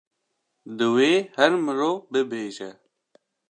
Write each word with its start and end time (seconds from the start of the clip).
divê 0.77 1.11
her 1.37 1.51
mirov 1.65 1.95
bibêje 2.11 2.69